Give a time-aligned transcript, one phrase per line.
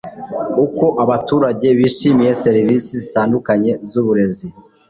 [0.65, 4.47] uko abaturage bishimiye serivisi zitandukanye z uburezi